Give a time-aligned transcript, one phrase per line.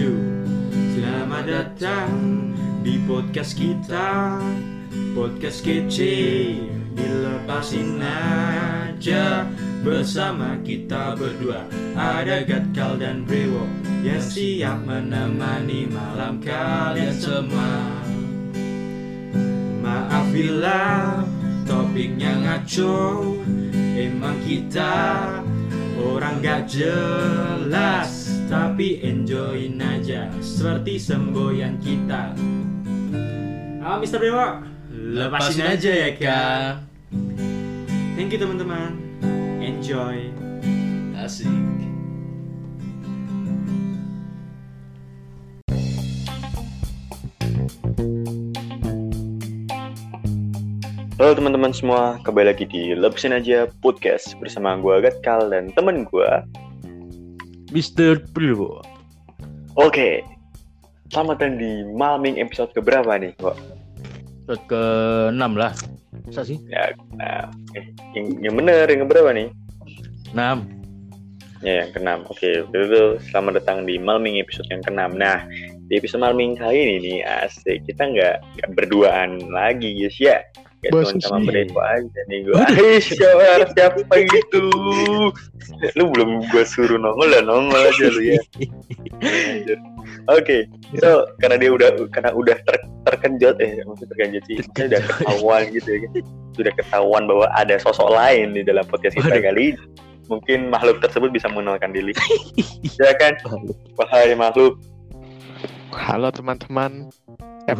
[0.00, 0.16] maju
[0.96, 2.12] Selamat datang
[2.80, 4.40] di podcast kita.
[5.12, 6.56] Podcast kece
[6.96, 9.44] Dilepasin aja.
[9.84, 11.68] Bersama kita berdua.
[11.96, 13.68] Ada Gatkal dan Brewo
[14.00, 17.84] Yang siap menemani malam kalian semua.
[19.84, 21.20] Maaf bila
[21.68, 23.36] topiknya ngaco.
[24.00, 25.28] Emang kita
[26.00, 28.19] orang gak jelas
[28.50, 32.34] Tapi enjoyin aja seperti semboyan kita
[33.78, 34.18] Ah Mr.
[34.18, 36.82] Dewa Lepasin aja ya kan
[38.18, 38.98] Thank you teman-teman
[39.62, 40.34] Enjoy
[41.14, 41.46] Asik.
[51.20, 56.30] Halo teman-teman semua, kembali lagi di Lepasin Aja Podcast bersama gue Gatkal dan temen gue.
[57.70, 58.18] Mr.
[58.34, 58.82] Bro.
[59.78, 60.26] Oke,
[61.14, 63.54] selamat datang di Malming episode keberapa nih kok?
[64.42, 64.82] Episode ke
[65.30, 65.72] 6 lah.
[66.26, 66.58] Masa sih?
[66.66, 67.46] Ya, nah,
[67.78, 67.86] eh,
[68.18, 69.54] yang, yang bener, yang keberapa nih?
[70.34, 70.66] 6.
[71.62, 72.18] Ya, yang keenam.
[72.26, 75.14] Oke, betul Selamat datang di Malming episode yang keenam.
[75.14, 75.46] Nah,
[75.86, 77.86] di episode Malming kali ini nih, asik.
[77.86, 80.42] Kita nggak nggak berduaan lagi, guys ya.
[80.88, 81.52] Cuma sama sih.
[81.52, 82.56] Brevo aja nih gue.
[82.80, 84.64] Eh, siapa, siapa gitu?
[86.00, 88.40] Lu belum gue suruh nongol lah, nongol aja lu ya.
[90.36, 90.64] Oke,
[90.96, 92.76] so karena dia udah karena udah ter,
[93.08, 95.98] terkenjot eh maksudnya terkenjot sih, maksudnya udah ketahuan gitu ya,
[96.54, 99.80] sudah ketahuan bahwa ada sosok lain di dalam podcast kita kali ini.
[100.30, 102.14] Mungkin makhluk tersebut bisa mengenalkan diri.
[103.02, 103.34] ya kan?
[103.98, 104.78] Wahai makhluk.
[105.90, 107.10] Halo teman-teman.
[107.66, 107.74] Eh?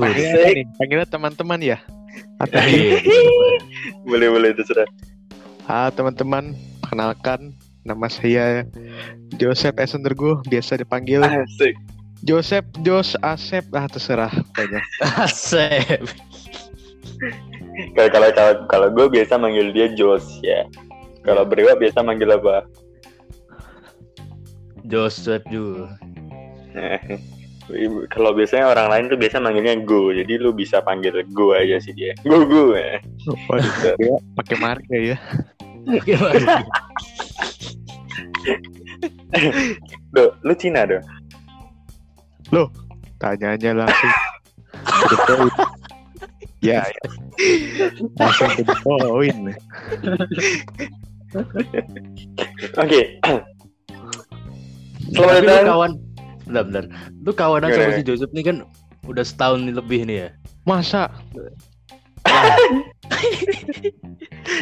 [0.74, 1.78] Panggilnya teman-teman ya?
[2.40, 2.98] Atau Iya.
[4.06, 4.88] Boleh boleh terserah.
[5.68, 6.56] Halo teman-teman,
[6.88, 7.54] kenalkan
[7.86, 8.66] nama saya
[9.38, 11.78] Joseph Esendergo, biasa dipanggil Asik.
[12.20, 14.82] Joseph Jos Asep, ah terserah pokoknya.
[15.24, 16.04] Asep.
[17.96, 20.68] Kalau kalau kalau, kalau gue biasa manggil dia Jos ya.
[21.24, 22.64] Kalau Brewa biasa manggil apa?
[24.84, 25.96] Joseph juga.
[28.10, 31.94] Kalau biasanya orang lain tuh biasa manggilnya Go, jadi lu bisa panggil Go aja sih
[31.94, 32.16] dia.
[32.26, 32.74] Go Go.
[32.74, 32.98] ya.
[34.34, 35.16] Pakai marga ya.
[36.06, 36.64] Gimana?
[40.10, 41.04] Do, lu Cina dong.
[43.20, 44.14] Tanya aja langsung.
[46.60, 47.04] Ya, ya.
[48.20, 49.56] Langsung ke the point.
[52.76, 53.00] Oke.
[55.16, 55.64] Selamat datang.
[55.72, 55.92] kawan.
[56.50, 56.84] Bentar, bentar.
[57.22, 58.56] Lu kawanan Gimana, sama si Joseph nih kan
[59.06, 60.28] udah setahun lebih nih ya.
[60.66, 61.06] Masa?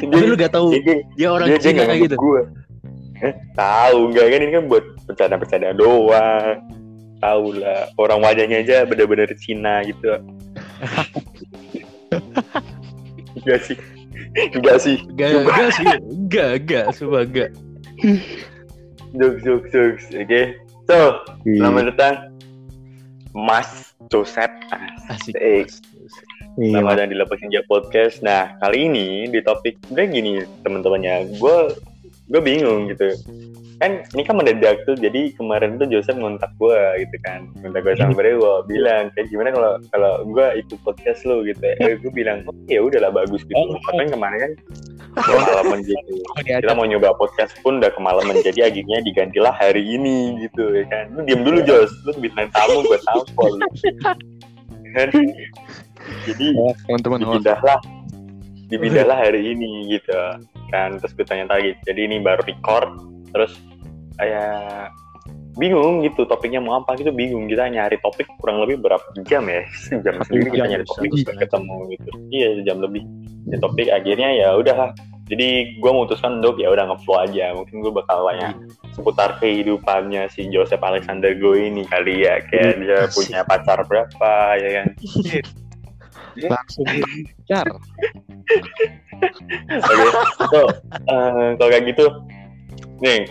[0.05, 0.77] Tapi lu gak tahu
[1.17, 2.17] dia, orang dia, Cina nggak kayak gitu.
[2.21, 2.43] Gue.
[3.19, 6.61] Eh, tahu enggak kan ini kan buat bercanda-bercanda doang.
[7.19, 10.23] Tahu lah, orang wajahnya aja bener-bener Cina gitu.
[13.43, 13.77] Enggak sih.
[14.55, 14.97] Enggak sih.
[15.19, 15.87] Gak, gak sih.
[16.31, 16.87] Gak, gak.
[16.95, 17.51] Sumpah gak.
[19.17, 20.05] Jokes, jokes, jokes.
[20.15, 20.68] Oke.
[20.89, 22.33] So, selamat datang
[23.37, 24.49] Mas Joseph.
[25.13, 25.37] Asik.
[25.37, 25.85] Asik.
[26.57, 28.25] Iya, Selamat datang di Lepasin Aja Podcast.
[28.25, 31.37] Nah, kali ini di topik udah gini teman-temannya.
[31.37, 31.77] Gue
[32.29, 33.09] gue bingung gitu.
[33.79, 34.99] Kan ini kan mendadak tuh.
[34.99, 37.47] Jadi kemarin tuh Joseph ngontak gue gitu kan.
[37.63, 41.63] Ngontak gue sama Brewo bilang kayak gimana kalau kalau gue ikut podcast lu gitu.
[41.79, 43.55] Eh, gue bilang oh ya udahlah bagus gitu.
[43.55, 43.79] Oh.
[43.87, 44.53] Tapi kan kemarin kan
[45.17, 46.13] kemalaman gitu.
[46.39, 48.39] Oh, Kita mau nyoba podcast pun udah kemalaman.
[48.43, 51.09] jadi akhirnya digantilah hari ini gitu ya kan.
[51.15, 51.91] Lu diem dulu Jos.
[52.05, 53.53] Lu bintang tamu gue tampol.
[54.95, 55.09] kan?
[56.27, 57.79] Jadi Oh, teman-teman dipindahlah
[58.69, 60.13] dipindahlah hari ini gitu
[60.69, 62.89] kan terus gue tanya lagi jadi ini baru record?
[63.35, 63.53] Terus
[64.19, 64.93] kayak
[65.59, 67.51] bingung gitu topiknya mau apa gitu bingung.
[67.51, 69.67] Kita nyari topik kurang lebih berapa jam ya?
[69.75, 72.11] Sejam sendiri kita nyari topik ketemu gitu.
[72.31, 73.03] Iya sejam lebih.
[73.51, 74.95] Nyari topik akhirnya ya udah
[75.29, 77.53] jadi gue memutuskan untuk ya udah ngeflow aja.
[77.53, 78.57] Mungkin gue bakal tanya
[78.97, 83.15] seputar kehidupannya si Joseph Alexander Go ini kali ya kayak dia Asik.
[83.15, 84.89] punya pacar berapa ya kan
[86.47, 87.67] langsung bicar.
[89.69, 90.07] Oke,
[90.55, 90.61] so
[91.11, 92.05] eh, kalau kayak gitu,
[93.03, 93.27] nih,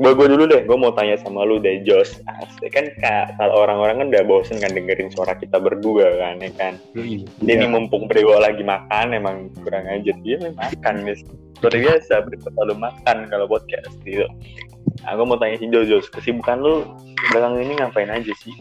[0.00, 2.18] gue gue dulu deh, gue mau tanya sama lu deh, Jos.
[2.26, 6.50] Asik kan kak, kalau orang-orang kan udah bosen kan dengerin suara kita berdua kan, ya
[6.56, 6.74] kan.
[6.96, 7.28] Yoi.
[7.42, 11.20] Jadi ini mumpung Brewo lagi makan, emang kurang aja dia memang makan nih.
[11.60, 14.26] Seperti biasa, Brewo selalu makan kalau podcast gitu.
[15.08, 16.84] Aku mau tanya si Jos, Jos, kesibukan lu
[17.32, 18.52] belakang ini ngapain aja sih?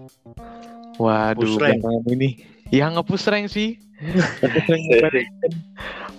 [1.00, 2.59] Waduh, belakangan ini.
[2.70, 3.82] Ya nge-push rank sih.
[4.42, 5.14] Nge-push rank bukan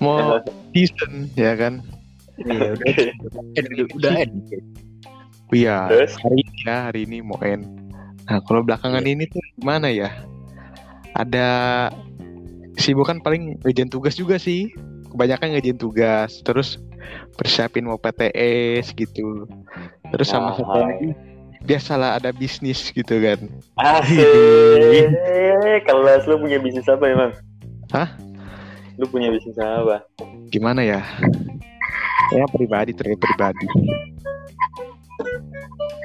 [0.00, 0.40] mau
[0.74, 1.84] season ya kan.
[2.40, 3.42] Iya, udah.
[3.54, 4.34] End, udah end.
[5.50, 5.90] Iya,
[6.22, 7.66] hari ini ya, hari ini mau end.
[8.30, 10.08] Nah, kalau belakangan ini tuh gimana ya?
[11.18, 11.48] Ada
[12.78, 14.70] sibukan paling ngerjain tugas juga sih.
[15.10, 16.78] Kebanyakan ngerjain tugas, terus
[17.34, 19.44] persiapin mau PTS gitu.
[20.14, 21.10] Terus sama satu lagi
[21.62, 23.38] biasalah ada bisnis gitu kan.
[23.76, 24.20] Asik.
[25.86, 27.32] Kelas lu punya bisnis apa emang?
[27.90, 28.08] Hah?
[28.96, 30.04] Lu punya bisnis apa?
[30.48, 31.00] Gimana ya?
[32.30, 33.66] Ya pribadi terkait pribadi.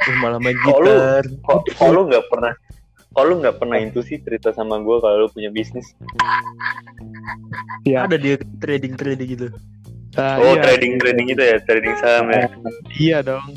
[0.05, 1.23] Uh, malah main Oh, lu- gitar.
[1.41, 2.53] Kok kok lu nggak pernah
[3.15, 5.95] kok lu nggak pernah itu sih cerita sama gue kalau lu punya bisnis?
[7.83, 8.03] Ya.
[8.05, 9.47] Ada dia trading trading gitu.
[10.15, 12.43] Ah, oh iya, trading trading itu ya trading saham ya.
[12.95, 13.55] iya dong.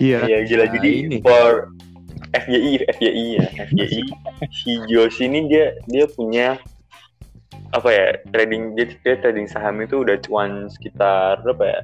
[0.00, 0.18] Iya.
[0.26, 1.16] Iya gila Nah, jadi ini.
[1.20, 1.68] for
[2.32, 4.00] FYI FYI ya FYI
[4.50, 6.56] si Jos ini dia dia punya
[7.70, 11.80] apa ya trading jadi dia trading saham itu udah cuan sekitar berapa ya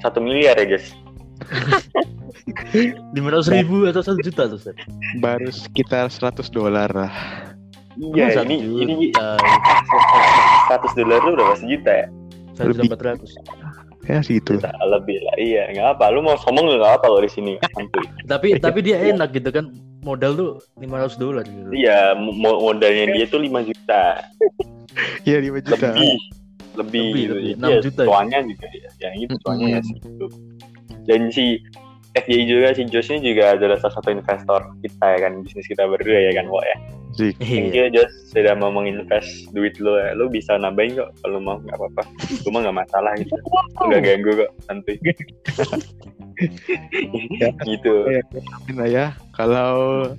[0.00, 0.92] satu miliar ya guys
[3.12, 4.76] Lima ratus ribu atau satu juta tuh Ustaz?
[5.20, 7.12] Baru sekitar 100 dolar lah.
[7.96, 9.36] iya ini ini juta.
[10.70, 12.06] 100 dolar itu udah sejuta ya
[12.56, 12.88] juta Lebih.
[12.88, 13.30] empat ratus.
[14.06, 14.56] Ya segitu.
[14.56, 17.54] Juta lebih lah iya nggak apa lu mau ngomong nggak apa lo di sini
[18.30, 19.66] Tapi tapi dia enak gitu kan.
[20.00, 21.66] Modal tuh lima ratus dolar gitu.
[21.74, 24.22] iya mo- modalnya dia tuh 5 juta
[25.26, 25.90] Iya 5 juta.
[25.90, 26.14] lebih
[26.76, 27.34] lebih, Lebih, gitu.
[27.34, 27.42] lebih.
[27.42, 28.06] Jadi 6 ya, juta ya?
[28.06, 29.88] cuannya juga ya yang itu cuannya ya Mm-mm.
[29.90, 30.26] segitu
[31.06, 31.44] dan si
[32.14, 35.84] FYI juga si Josh ini juga adalah salah satu investor kita ya kan bisnis kita
[35.84, 36.76] berdua ya kan Wak ya
[37.16, 37.34] Zik.
[37.38, 37.88] thank Iya.
[37.88, 41.74] you Josh sudah mau menginvest duit lo ya lo bisa nambahin kok kalau mau nggak
[41.74, 43.32] apa-apa gue mah nggak masalah gitu
[43.82, 44.50] nggak ganggu kok
[47.64, 48.20] gitu Ya,
[48.54, 49.06] amin lah ya.
[49.32, 50.12] Kalau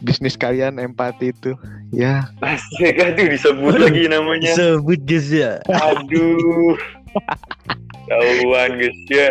[0.00, 1.52] bisnis kalian empati itu
[1.90, 5.60] ya Asik aduh disebut lagi namanya Sebut guys ya.
[5.70, 6.74] aduh
[8.04, 9.28] Tahuan guys ya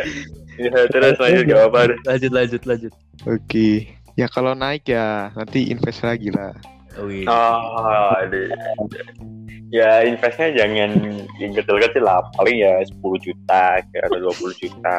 [0.55, 2.93] Ya terus lanjut gak apa-apa deh Lanjut lanjut lanjut.
[3.25, 3.69] oke.
[4.21, 6.53] Ya kalau naik ya nanti invest lagi lah.
[7.01, 7.25] Oh, iya.
[7.25, 8.53] Oh, aduh.
[9.71, 10.99] Ya investnya jangan
[11.39, 14.95] yang kecil-kecil lah Paling ya 10 juta Kayak ada 20 juta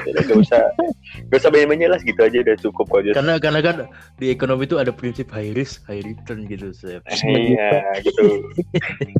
[0.00, 0.62] Jadi gak usah
[1.28, 3.14] Gak usah banyak-banyak lah Segitu aja udah cukup kok Jus.
[3.20, 3.76] Karena karena kan
[4.16, 7.04] di ekonomi itu ada prinsip high risk high return gitu Sep.
[7.28, 8.48] Iya gitu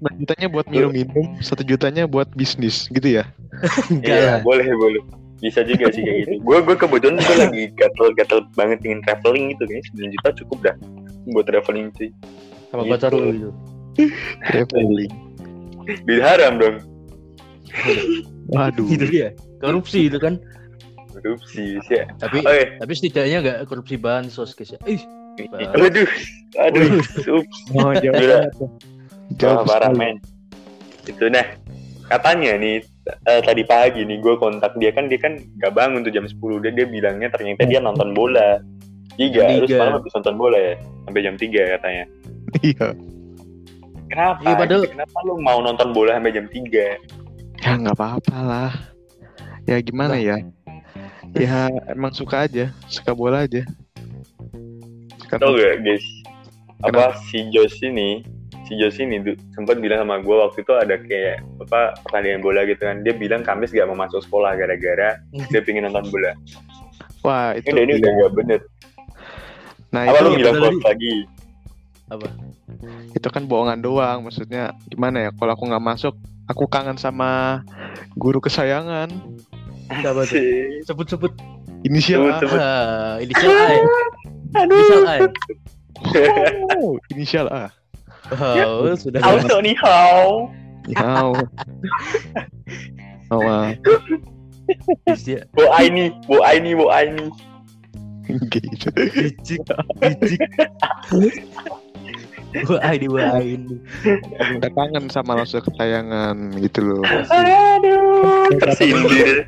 [0.00, 3.28] Satu jutanya buat minum-minum, satu jutanya buat bisnis gitu ya.
[3.92, 5.04] Enggak Iya boleh boleh
[5.44, 6.32] bisa juga sih kayak gitu.
[6.40, 10.76] Gue gue kebetulan gue lagi gatel-gatel banget ingin traveling gitu kayaknya 9 juta cukup dah
[11.30, 12.08] buat traveling sih.
[12.72, 12.92] Sama Gitu.
[12.96, 13.50] pacar lu gitu.
[14.48, 15.12] Traveling.
[16.08, 16.76] Duit haram dong.
[18.56, 18.88] Waduh.
[18.88, 19.28] Gitu dia.
[19.60, 20.40] Korupsi itu kan.
[21.12, 21.94] Korupsi sih.
[21.94, 22.08] ya.
[22.18, 22.64] Tapi Oke.
[22.80, 24.80] tapi setidaknya enggak korupsi bansos guys ya.
[24.88, 25.00] Ih,
[25.74, 26.06] Aduh,
[26.62, 27.02] aduh,
[27.42, 27.56] ups.
[27.74, 28.46] Oh, jauh
[29.34, 30.22] Jauh parah men.
[31.04, 31.42] Itu nah
[32.06, 36.12] katanya nih eh, tadi pagi nih gue kontak dia kan dia kan gak bangun tuh
[36.12, 38.60] jam 10 dan dia bilangnya ternyata dia nonton bola.
[39.14, 40.74] Tiga, terus malam habis nonton bola ya
[41.06, 42.04] sampai jam 3 katanya.
[42.62, 42.88] Iya.
[44.10, 44.40] Kenapa?
[44.42, 46.84] Iya, padahal- Kenapa lu mau nonton bola sampai jam 3?
[47.62, 48.72] Ya nggak apa-apa lah.
[49.64, 50.38] Ya gimana ya?
[51.34, 53.64] Ya emang suka aja, suka bola aja.
[55.18, 56.04] Suka Tau gak guys?
[56.84, 58.22] Apa si Jos ini
[58.64, 59.20] si Jos ini
[59.52, 63.44] sempat bilang sama gue waktu itu ada kayak apa pertandingan bola gitu kan dia bilang
[63.44, 65.20] Kamis gak mau masuk sekolah gara-gara
[65.52, 66.32] dia pengen nonton bola
[67.24, 67.72] Wah itu.
[67.72, 68.60] ini ini udah gak bener
[69.94, 71.14] Nah apa itu lu bilang hoax lagi
[72.10, 72.28] apa?
[73.16, 74.26] itu kan bohongan doang.
[74.26, 75.30] Maksudnya gimana ya?
[75.32, 77.62] Kalau aku nggak masuk, aku kangen sama
[78.18, 79.08] guru kesayangan.
[79.88, 80.36] Siapa tuh?
[80.36, 80.84] Sih.
[80.84, 81.32] Sebut-sebut.
[81.84, 82.40] Inisial A.
[82.40, 82.58] Sebut.
[82.60, 83.64] Ah, inisial A.
[83.68, 83.80] ya?
[84.68, 85.14] Inisial A.
[85.16, 85.28] ya?
[86.76, 87.72] Oh, inisial A.
[88.38, 89.20] Oh, sudah.
[89.22, 90.50] Auto nih how
[90.92, 91.32] Wow.
[93.32, 93.72] Oh, wow.
[95.08, 97.28] Inisial Bo Aini Bo Aini Bo Aini
[98.48, 98.88] gitu.
[98.96, 99.60] Bicik,
[100.00, 100.40] bicik.
[102.70, 103.76] Wah, ini wah ini.
[104.56, 107.04] Udah kangen sama langsung kesayangan gitu loh.
[107.04, 109.44] aduh tersindir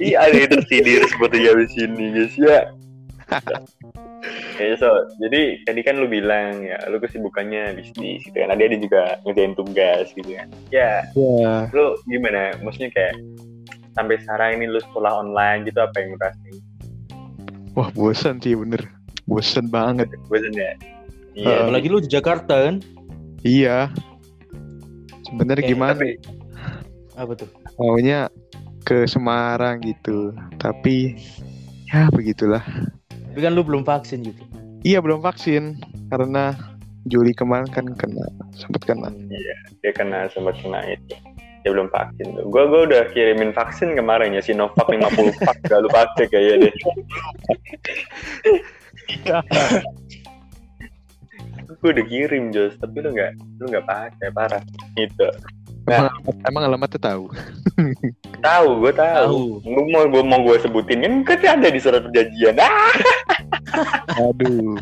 [0.00, 2.60] iya ada yang tersindir seperti habis ini guys ya
[4.54, 4.86] Ya, so,
[5.18, 8.54] jadi tadi kan lu bilang ya, lu kesibukannya bisnis gitu kan.
[8.54, 10.46] Ada dia juga ngerjain tugas gitu kan.
[10.70, 12.54] Ya, Ya, lu gimana?
[12.62, 13.18] Maksudnya kayak
[13.94, 16.56] sampai sekarang ini lu sekolah online gitu apa yang lu rasain?
[17.74, 18.78] wah bosan sih bener.
[19.26, 20.06] Bosan banget.
[20.30, 20.74] Bosan ya?
[21.34, 21.66] Eh, Iya.
[21.66, 22.78] Apalagi lu di Jakarta kan?
[23.42, 23.90] Iya.
[25.26, 25.98] Sebenarnya Kayak gimana?
[25.98, 26.10] Tapi,
[27.18, 27.50] Apa tuh?
[27.74, 28.30] Maunya
[28.86, 30.30] ke Semarang gitu.
[30.62, 31.18] Tapi
[31.90, 32.62] ya begitulah.
[33.34, 34.38] Tapi kan lu belum vaksin gitu.
[34.86, 36.54] Iya belum vaksin karena
[37.10, 39.10] Juli kemarin kan kena sempat kena.
[39.82, 41.18] dia kena sempat kena itu.
[41.66, 42.30] Dia belum vaksin.
[42.46, 46.74] Gua gua udah kirimin vaksin kemarin ya Sinovac 50 pak gak lu pakai kayaknya deh.
[51.84, 54.62] gue udah kirim Jos tapi lu nggak lu nggak pakai parah
[54.96, 55.28] gitu
[55.84, 56.08] Emang,
[56.48, 57.28] emang alamatnya tahu.
[58.46, 59.40] tahu gue tahu Tahu.
[59.68, 62.92] lu mau gue mau gue sebutin kan kan ada di surat perjanjian ah
[64.32, 64.80] Aduh.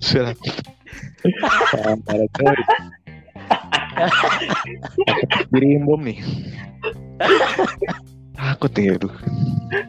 [0.00, 0.36] Surat.
[2.04, 2.64] Para cari.
[5.52, 6.18] Kirim bom nih.
[8.34, 9.12] Takut ya aduh.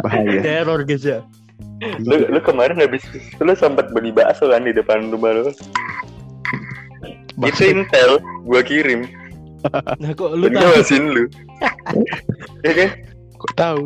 [0.03, 0.39] Bahaya.
[0.43, 1.23] Teror guys ya.
[1.99, 3.03] lu lu kemarin habis
[3.43, 5.51] lu sempat beli bakso kan di depan rumah lu
[7.43, 9.03] itu intel gue kirim
[9.95, 10.55] Nah kok lu tahu?
[10.55, 11.23] ngawasin lu
[12.61, 12.89] ya kan
[13.35, 13.83] Kok tahu?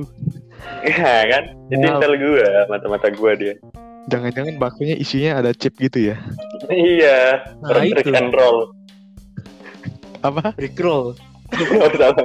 [0.82, 1.92] ya kan itu Wow.
[1.96, 3.56] intel gue mata-mata gue dia
[4.10, 6.18] Jangan-jangan baksonya isinya ada chip gitu ya?
[6.68, 8.10] iya Nah, itu.
[8.10, 8.74] and roll
[10.20, 10.52] Apa?
[10.58, 11.16] Recrawl.
[11.98, 12.22] Sama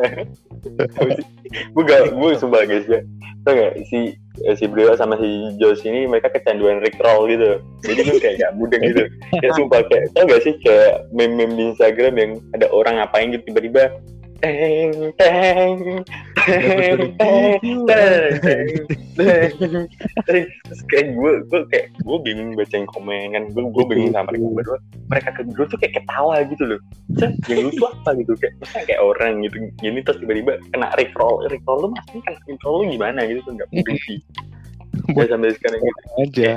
[1.54, 3.00] gue gak gue sumpah guys ya.
[3.44, 7.60] Tau gak si eh, si Brio sama si Jos ini mereka kecanduan Rick Roll gitu.
[7.84, 9.04] Jadi gue kayak gak mudeng gitu.
[9.38, 13.44] Kayak sumpah kayak tau gak sih kayak meme-meme di Instagram yang ada orang ngapain gitu
[13.52, 13.92] tiba-tiba
[14.40, 15.78] teng teng
[16.34, 17.00] teng
[17.86, 18.68] teng
[20.64, 24.32] terus kayak gue gue kayak gue bingung baca yang komen kan gue gue bingung sama
[24.32, 24.78] mereka berdua
[25.10, 26.80] mereka ke gue tuh kayak ketawa gitu loh
[27.20, 31.44] Cet, yang lucu apa gitu kayak misalnya kayak orang gitu gini terus tiba-tiba kena recall
[31.48, 34.18] recall lu masih kan recall lu gimana gitu tuh nggak penting sih
[35.14, 36.50] ya sampai sekarang gitu aja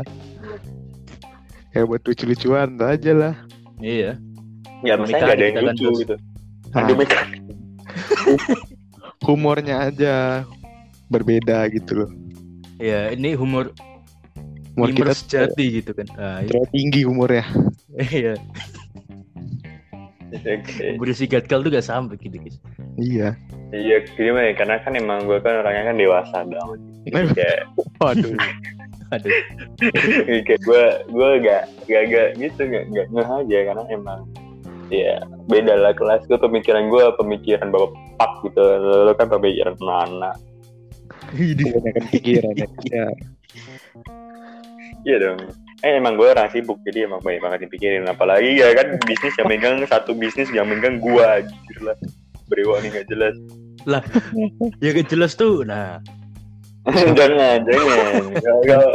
[1.78, 3.36] ya buat lucu-lucuan aja lah.
[3.78, 4.18] Iya.
[4.82, 6.16] Ya, misalnya gak ada yang lucu gitu.
[6.74, 6.86] Ah.
[6.86, 7.18] Aduh, mereka
[9.28, 10.44] humornya aja
[11.08, 12.12] berbeda gitu loh.
[12.78, 13.74] Iya, ini humor
[14.78, 16.08] Humor kita sejati gitu kan.
[16.22, 16.54] Ah, iya.
[16.54, 17.46] terlalu tinggi umurnya.
[18.14, 18.38] iya.
[20.38, 20.86] Oke.
[20.94, 22.62] Umur si Gatkal tuh gak sampai gitu guys.
[23.02, 23.34] Iya.
[23.74, 26.38] iya gimana ya karena kan emang gue kan orangnya kan dewasa
[27.10, 27.60] Jadi kayak
[27.98, 28.38] Waduh.
[29.18, 29.32] Aduh.
[30.46, 34.20] kayak gue gue gak gak gak gitu gak gak ngeh aja karena emang
[34.92, 38.62] ya beda lah kelas gue pemikiran gue pemikiran bapak gitu
[39.08, 40.36] lo kan pemikiran anak
[41.28, 42.68] Kebanyakan pikiran ya.
[42.88, 43.06] Iya.
[45.04, 45.40] Iya dong.
[45.86, 48.08] Eh emang gue orang sibuk jadi emang banyak banget dipikirin.
[48.08, 51.98] Apalagi ya kan bisnis yang megang satu bisnis yang megang gua anjir lah.
[52.48, 53.36] Brewa nih gak jelas.
[54.80, 55.68] Ya gak jelas tuh.
[55.68, 56.00] Nah,
[57.20, 58.24] jangan, jangan.
[58.40, 58.88] Gak, gak.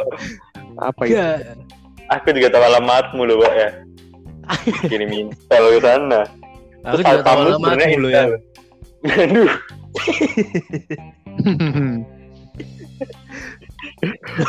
[0.80, 1.36] Apa ya?
[2.08, 3.70] Aku juga tahu alamatmu loh, Pak ya.
[4.90, 6.22] Kirimin intel ke sana.
[6.82, 8.24] Aku Terus juga tahu sebenarnya lo ya.
[9.02, 9.50] Aduh,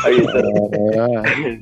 [0.06, 0.22] ayo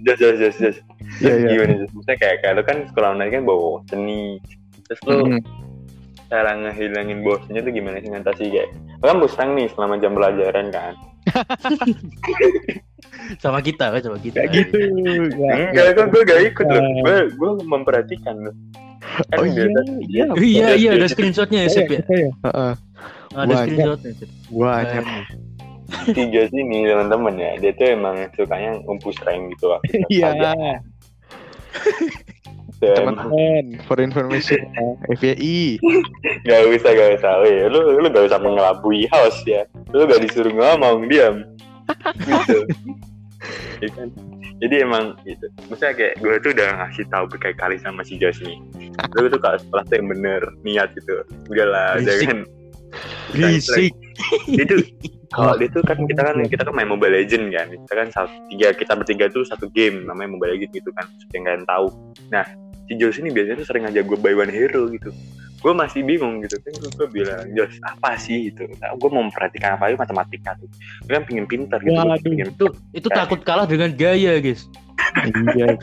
[0.05, 0.77] jas jas jas jas.
[1.21, 1.49] Iya, iya.
[1.53, 1.91] Gimana jas?
[1.93, 4.41] Maksudnya kayak kayak lu kan sekolah online kan bawa seni.
[4.89, 5.41] Terus lu Hmm.
[6.33, 10.73] cara ngehilangin bosannya tuh gimana sih ngantasi kayak lu kan bosan nih selama jam pelajaran
[10.73, 10.97] kan
[13.38, 14.40] Sama kita kan sama kita.
[14.40, 14.76] Kayak gitu.
[15.31, 18.54] Nggak- enggak kan gue gak ikut loh gue gue memperhatikan loh
[19.02, 20.25] kan Oh iya, biasa- iya.
[20.26, 22.00] Oh, iya iya ada screenshotnya ya Sep ya.
[22.07, 22.73] Heeh.
[23.35, 24.12] Ada screenshotnya.
[24.14, 24.28] Sep.
[24.49, 25.04] Banyak.
[25.04, 25.25] Kayaknya.
[26.09, 30.33] si Jos ini teman-teman ya dia tuh emang sukanya ngumpus rank gitu waktu Iya.
[32.83, 35.78] Teman-teman, for information, ya, FYI.
[36.42, 40.50] gak usah gak usah Weh, lu lu gak usah mengelabui house ya lu gak disuruh
[40.50, 41.47] ngomong diam
[42.23, 42.59] gitu.
[43.83, 44.09] Ya kan?
[44.62, 45.51] jadi emang gitu.
[45.67, 48.59] Maksudnya kayak gue tuh udah ngasih tahu berkali-kali sama si Jos nih.
[49.19, 51.27] Lu tuh kalau sekolah tuh yang bener niat gitu.
[51.51, 52.07] Udahlah Berisik.
[52.07, 52.39] jangan.
[53.35, 53.93] Berisik.
[54.55, 54.81] dia tuh
[55.33, 57.67] kalau dia tuh kan kita kan kita kan main Mobile Legend kan.
[57.75, 61.11] Kita kan satu tiga kita bertiga tuh satu game namanya Mobile Legend gitu kan.
[61.19, 61.87] Seperti yang kalian tahu.
[62.31, 62.47] Nah
[62.87, 65.11] si Jos ini biasanya tuh sering ngajak gue buy one hero gitu
[65.62, 69.75] gue masih bingung gitu kan gue bilang Jos apa sih itu nah, gue mau memperhatikan
[69.75, 70.66] apa itu matematika tuh
[71.00, 72.19] gue kan pengen pintar gitu Waduh.
[72.21, 74.66] pengen Itu itu takut kalah dengan gaya guys.
[75.25, 75.75] Iya.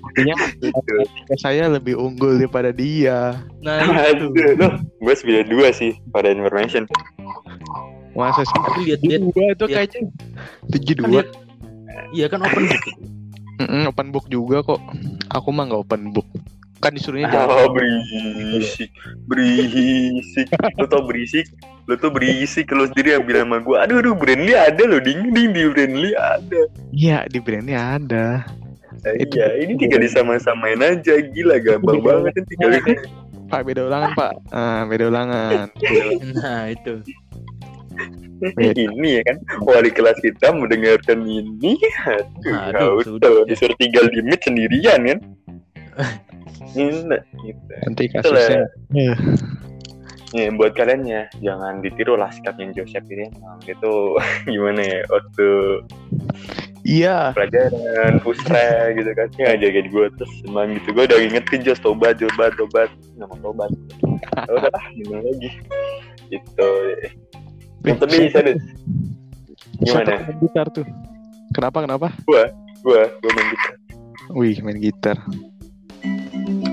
[0.00, 0.78] Artinya gitu
[1.36, 3.38] saya lebih unggul daripada dia.
[3.60, 3.80] Nah
[4.12, 4.30] itu.
[4.56, 6.86] Loh, gue sembilan dua sih pada information.
[8.12, 8.52] Masa sih?
[8.52, 10.00] Tapi lihat-lihat Tujuh dua itu lihat- kayaknya
[10.68, 11.08] tujuh dua.
[11.08, 11.28] lihat.
[12.10, 12.84] Iya kan open book.
[13.86, 14.80] Open book juga kok.
[15.30, 16.26] Aku mah nggak open book.
[16.80, 17.48] Kan disuruhnya jangan.
[17.52, 18.88] Oh, berisik,
[19.28, 20.48] berisik.
[20.80, 21.46] Lo tau berisik?
[21.84, 23.76] Lo tuh berisik lo sendiri yang bilang sama gue.
[23.76, 26.60] Aduh, aduh, Brandly ada loh, ding ding di Brandly ada.
[26.88, 28.26] Iya di brandnya ada.
[29.04, 32.70] Eh, Itu- iya, ini tinggal disama-samain aja, gila gampang banget kan tinggal.
[33.50, 34.32] Pak beda ulangan pak.
[34.54, 35.66] Ah beda ulangan.
[36.40, 37.04] Nah itu.
[38.56, 39.36] ini ya kan
[39.68, 41.76] wali kelas kita mendengarkan ini
[42.08, 43.44] aduh, Aduh, sudah.
[43.44, 45.18] usah disuruh tinggal di mid sendirian kan
[46.74, 47.06] Gitu.
[47.86, 48.66] Nanti kasusnya.
[48.94, 49.16] Eh,
[50.30, 53.26] Ya, buat kalian ya jangan ditiru lah sikapnya Joseph ini
[53.66, 53.92] itu
[54.54, 55.46] gimana ya waktu
[56.86, 57.34] Iya.
[57.34, 62.14] pelajaran pusra gitu kan ya jagain gue terus emang gitu gue udah ingetin just tobat
[62.22, 62.86] tobat tobat
[63.18, 63.74] nggak mau tobat
[64.46, 65.50] ya udah lah gimana lagi
[66.30, 66.68] gitu
[67.82, 68.62] yang tapi serius
[69.82, 70.86] Siapa gimana gitar tuh?
[71.50, 72.06] Kenapa kenapa?
[72.22, 72.44] gue
[72.86, 73.02] gue
[73.34, 73.74] main gitar
[74.30, 75.18] Wih, main gitar.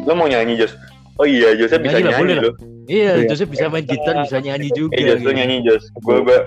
[0.08, 0.72] Lo mau nyanyi Jos
[1.16, 2.54] oh iya Joseph bisa Nyanyi lah, nyanyi loh
[2.88, 3.28] Iya, Iya.
[3.28, 4.96] Joseph bisa main gitar, bisa nyanyi juga.
[4.96, 5.36] eh Jos lo gitu.
[5.36, 6.40] nyanyi Jos gue gue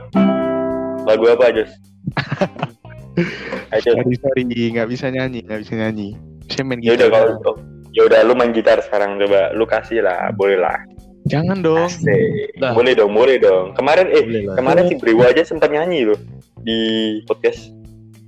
[1.05, 1.71] lagu apa Jos
[3.71, 6.09] Ayo Jos Sorry, sorry, nggak bisa nyanyi, nggak bisa nyanyi.
[6.49, 7.21] Saya main ya udah gitar.
[7.37, 7.57] kalau oh,
[7.91, 10.75] ya udah lu main gitar sekarang coba lu kasih lah boleh lah
[11.23, 11.85] Jangan dong.
[11.85, 12.57] Asik.
[12.57, 12.73] Lah.
[12.73, 14.57] boleh dong boleh dong kemarin eh Boleh lah.
[14.57, 16.19] kemarin si Brewo aja sempat nyanyi loh
[16.59, 16.79] di
[17.23, 17.71] podcast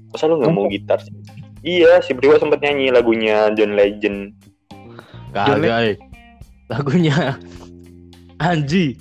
[0.09, 1.15] masa lu nggak mau gitar sih
[1.63, 4.37] iya si Brewo sempat nyanyi lagunya John Legend
[5.33, 5.81] Kagak.
[5.83, 5.97] eh.
[6.69, 7.37] Lagunya
[8.39, 8.97] Anji.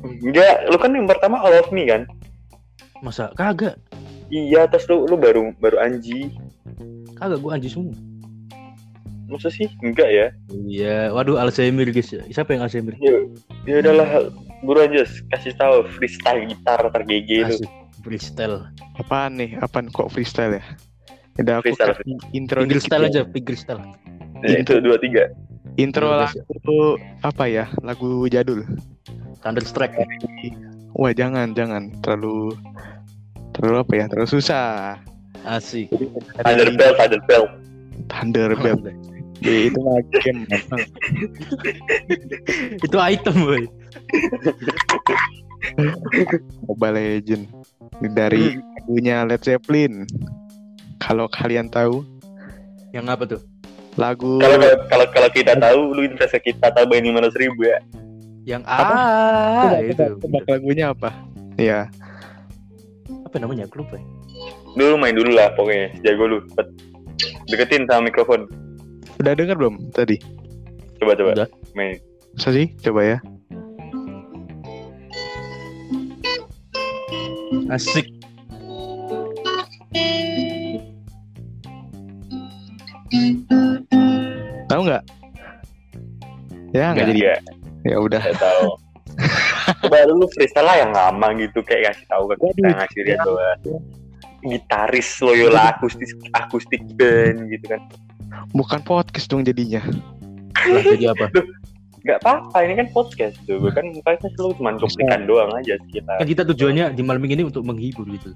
[0.00, 2.08] enggak lu kan yang pertama All of Me kan
[3.00, 3.76] Masa kagak?
[4.28, 6.32] iya terus lu lu baru baru Anji
[7.14, 7.92] Kagak gua Anji semua.
[9.26, 12.10] masa sih enggak ya Iya, waduh Alzheimer guys.
[12.10, 12.98] Siapa yang Alzheimer?
[12.98, 13.14] ya,
[13.62, 14.26] ya udahlah
[14.60, 17.70] buruan Jos kasih tahu freestyle gitar tergege lu Asik.
[18.00, 18.66] Freestyle.
[18.96, 19.54] Apaan nih?
[19.56, 20.64] Apaan kok freestyle ya?
[21.36, 21.94] Udah aku Freestyle.
[22.32, 23.08] intro Finger dikit style ya.
[23.08, 23.82] aja, finger style.
[24.44, 25.24] Ya, itu dua tiga
[25.80, 26.80] Intro Iya, lagu
[27.24, 27.64] apa ya?
[27.80, 28.66] Lagu jadul.
[29.40, 29.96] Thunder Strike.
[30.92, 31.94] Wah, jangan, jangan.
[32.04, 32.52] Terlalu
[33.56, 34.04] terlalu apa ya?
[34.10, 35.00] Terlalu susah.
[35.48, 35.88] Asik.
[36.44, 37.44] Thunderbell Thunderbell
[38.12, 38.82] Thunderbelt.
[39.40, 40.44] Ya, itu mah game.
[42.84, 43.64] Itu item, boy.
[46.68, 47.48] Mobile Legend
[48.12, 50.04] dari lagunya Led Zeppelin.
[51.00, 52.04] Kalau kalian tahu
[52.92, 53.40] Yang apa tuh?
[54.00, 54.56] Lagu kalau
[54.88, 57.78] kalau kalau kita tahu lu investasi kita tambahin lima ratus ribu ya
[58.48, 58.82] Yang Apa?
[58.88, 59.92] ah Coba, itu.
[59.92, 61.10] coba, coba lagunya apa?
[61.54, 61.80] Ya,
[63.22, 63.68] Apa namanya?
[63.68, 63.94] Aku lupa.
[63.94, 64.04] ya.
[64.72, 66.66] dulu main dulu lah pokoknya jago lu Cepet.
[67.46, 68.48] deketin sama mikrofon
[69.20, 70.16] udah dengar belum tadi?
[70.96, 71.48] coba coba Udah.
[71.74, 72.70] main Bisa sih?
[72.80, 73.18] Coba ya.
[77.68, 78.06] Asik.
[84.80, 85.04] Tahu nggak?
[86.72, 87.20] Ya nggak jadi.
[87.20, 87.36] ya
[87.82, 88.16] Ya udah.
[88.18, 88.64] saya tahu
[89.84, 92.72] coba lu freestyle lah yang lama gitu kayak kasih tahu ke kita Waduh.
[92.74, 93.48] ngasih lihat bahwa
[94.42, 97.80] gitaris Loyola akustik akustik band gitu kan
[98.50, 99.84] Bukan podcast dong jadinya.
[100.56, 101.28] Lah jadi apa?
[102.00, 106.00] nggak apa-apa ini kan podcast tuh gue kan mukanya lu cuma cuplikan doang aja sih
[106.00, 108.32] kita Kan kita tujuannya di malam ini untuk menghibur gitu.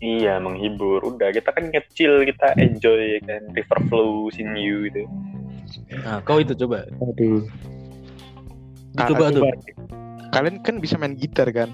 [0.00, 5.04] iya menghibur udah kita kan ngecil kita enjoy ya kan river flow in you gitu
[5.94, 6.84] Nah, kau itu coba.
[6.88, 7.44] Aduh.
[8.94, 9.44] Coba tuh.
[10.30, 11.68] Kalian kan bisa main gitar kan?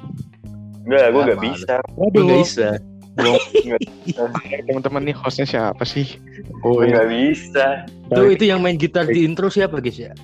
[0.83, 1.51] Enggak, gue Ah, nggak males.
[1.59, 1.75] bisa.
[1.91, 2.69] Gue nggak bisa.
[4.65, 6.19] Teman-teman nih hostnya siapa sih?
[6.63, 6.95] Oh Gue ya.
[6.95, 7.67] nggak bisa.
[8.09, 10.15] Itu itu yang main gitar di intro siapa guys ya?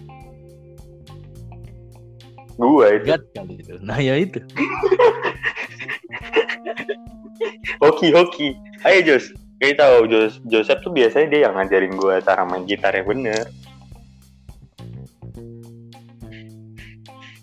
[2.55, 3.05] Gue itu.
[3.05, 3.75] Gat kali itu.
[3.81, 4.39] Nah ya itu.
[7.81, 8.49] Hoki hoki.
[8.85, 9.35] Ayo Jos.
[9.65, 13.49] Kayak tahu Jos Joseph tuh biasanya dia yang ngajarin gue cara main gitar yang bener.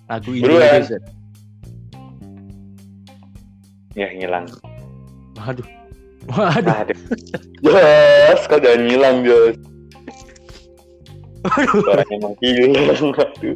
[0.05, 0.69] Lagu ini Buruan.
[0.69, 0.93] guys
[3.97, 4.05] ya.
[4.21, 4.45] Ngilang.
[5.33, 5.65] Waduh.
[6.29, 6.75] Waduh.
[6.85, 6.99] Aduh.
[7.65, 9.57] Jos, kau jangan ngilang Jos.
[11.41, 11.81] Waduh.
[11.81, 13.17] Suaranya emang hilang.
[13.17, 13.55] Aduh.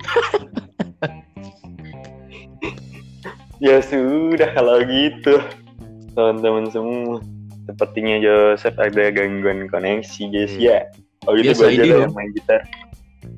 [3.62, 5.38] ya sudah kalau gitu.
[6.18, 7.22] Teman-teman semua.
[7.66, 10.86] Sepertinya Joseph ada gangguan koneksi guys ya.
[11.26, 12.02] Oh gitu Biasa gue aja Om.
[12.06, 12.62] yang main gitar.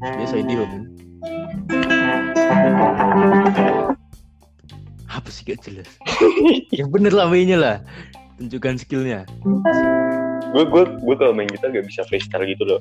[0.04, 0.72] Biasa ini om.
[5.08, 5.88] Apa sih gak jelas?
[6.78, 7.78] yang bener lah mainnya lah.
[8.38, 9.24] Tunjukkan skillnya.
[10.48, 12.80] gue gue gue kalau main gitar gak bisa freestyle gitu loh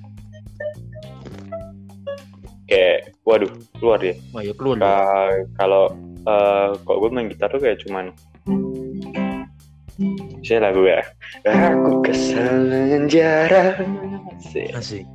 [2.66, 4.78] kayak waduh keluar ya Wah ya keluar.
[4.78, 5.84] Ka- kalau
[6.22, 8.14] eh, kok gue main gitar tuh kayak cuman
[10.44, 11.00] saya lagu ya
[11.48, 13.80] aku kesal dengan jarak
[14.36, 14.68] Asik.
[14.76, 15.06] Asik.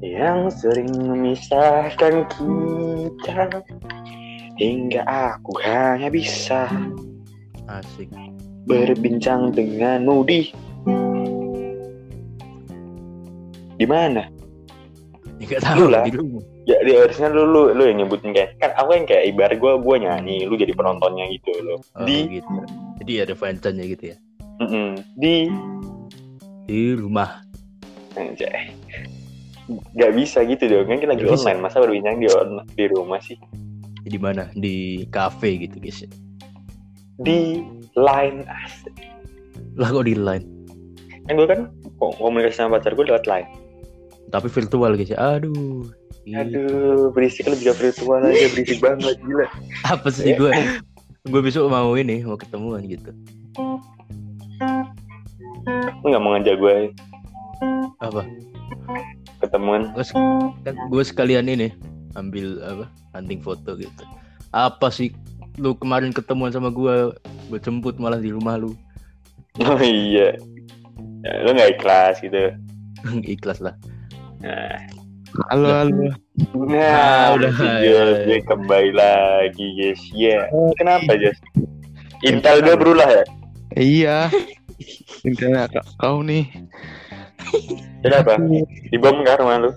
[0.00, 3.60] yang sering memisahkan kita
[4.56, 6.70] hingga aku hanya bisa
[7.66, 8.08] Asik.
[8.70, 10.54] berbincang denganmu di
[13.74, 14.28] di mana
[15.40, 16.04] Ya, gak tahu lah.
[16.04, 16.44] di rumah.
[16.62, 19.72] Ya di harusnya lu, lu lu yang nyebutin kayak kan aku yang kayak ibarat gue
[19.76, 22.52] gue nyanyi lu jadi penontonnya gitu loh Oh, di gitu.
[23.00, 24.16] Jadi ada fansnya gitu ya.
[24.60, 25.48] mm-mm, di
[26.64, 27.40] Di rumah.
[28.12, 28.74] anjay
[29.70, 31.34] nggak bisa gitu dong kan kita lagi bisa.
[31.38, 33.38] online masa berbincang di on- di rumah sih
[34.00, 34.50] Di mana?
[34.50, 36.02] Di cafe gitu guys.
[37.16, 37.62] di
[37.94, 38.96] line asik.
[39.76, 40.42] Lah kok di line?
[41.22, 41.60] kan gue kan
[41.94, 43.46] ko- komunikasi sama pacar gue lewat line
[44.28, 45.08] Tapi virtual guys.
[45.08, 45.38] ya.
[45.38, 45.86] Aduh.
[46.28, 49.46] Ih, aduh berisik lu juga virtual aja berisik banget gila
[49.88, 50.52] Apa sih gue?
[51.28, 53.12] Gue besok mau ini, mau ketemuan gitu.
[56.00, 56.76] lu nggak mau ngajak gue
[58.04, 58.22] Apa?
[59.40, 60.04] ketemuan Gue
[60.64, 61.72] kan gue sekalian ini
[62.16, 62.84] ambil apa?
[63.16, 64.04] Hunting foto gitu.
[64.52, 65.14] Apa sih
[65.56, 67.12] lu kemarin ketemuan sama gue,
[67.48, 68.76] gue jemput malah di rumah lu.
[69.60, 70.36] oh iya
[71.24, 72.54] ya, lu nggak ikhlas gitu
[73.34, 73.74] Ikhlas lah.
[74.40, 74.78] nah
[75.30, 76.10] Halo, halo.
[76.66, 77.54] Nah, Ah, udah,
[78.26, 80.02] ya, kembali lagi guys.
[80.10, 81.38] Ya, kenapa Jas?
[82.26, 83.24] Intel gue berulah ya?
[83.78, 84.18] Iya.
[85.22, 86.50] Intinya kak, kau nih.
[88.02, 88.42] Kenapa?
[88.90, 89.70] Di bom nggak rumah lu?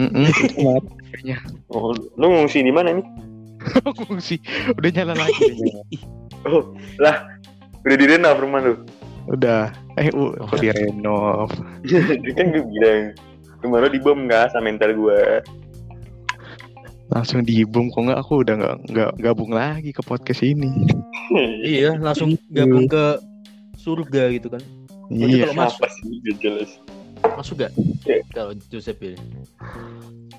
[0.00, 0.32] Mm-mm.
[1.68, 3.06] Oh, lu ngungsi di mana nih?
[4.32, 4.40] sih
[4.80, 5.44] udah nyala lagi.
[6.48, 7.28] Oh, lah,
[7.84, 8.74] udah direnov rumah lu.
[9.28, 9.72] udah.
[10.00, 11.52] Eh, uh, kok direnov.
[12.36, 13.12] kan gue bilang
[13.64, 15.20] kemarin di bom nggak sama mental gue.
[17.12, 20.68] Langsung dibom kok nggak aku udah nggak nggak gabung lagi ke podcast ini.
[21.64, 23.16] Iya, langsung gabung ke
[23.80, 24.60] surga gitu kan.
[25.08, 25.48] Iya.
[25.48, 25.88] kalau masuk.
[25.88, 26.20] Sih?
[26.20, 26.70] Gak jelas.
[27.24, 27.72] Masuk gak?
[28.04, 28.20] Iya.
[28.32, 29.16] Kalau Joseph ini.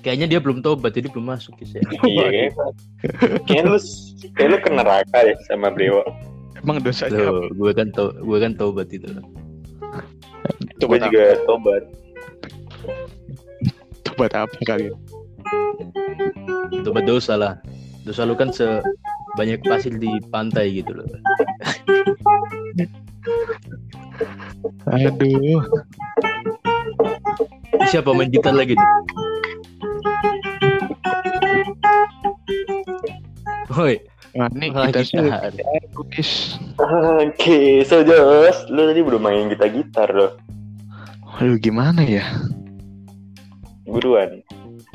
[0.06, 1.82] Kayaknya dia belum tobat jadi belum masuk guys ya.
[2.06, 2.66] Iya, kayaknya.
[3.50, 3.78] Kayaknya lu,
[4.38, 6.06] kayak lu ke neraka ya sama Brewo.
[6.62, 7.18] Emang dosanya?
[7.18, 9.10] Tuh, gue kan tau, gue kan tobat itu.
[10.78, 11.82] Gue juga tobat.
[14.16, 14.96] Tobat apa kalian?
[16.80, 17.60] Tobat dosa lah.
[18.08, 21.04] Dosa lu kan sebanyak pasir di pantai gitu loh.
[24.88, 25.60] Aduh.
[27.92, 28.88] Siapa main gitar lagi nih?
[33.76, 34.00] Woi,
[34.32, 35.52] ini kita gitar.
[36.08, 36.56] guys.
[37.20, 40.40] Oke, so Jos, lu tadi belum main gitar-gitar loh.
[41.36, 42.24] Aduh gimana ya?
[43.86, 44.42] Buruan.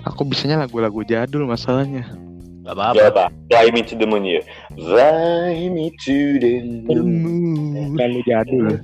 [0.03, 2.05] Aku bisanya lagu-lagu jadul masalahnya.
[2.61, 2.95] Gak apa-apa.
[2.99, 3.25] Gak apa.
[3.49, 4.41] Fly me to the moon ya.
[4.77, 6.53] Fly me to the
[6.93, 7.97] moon.
[7.97, 8.77] Lagu jadul.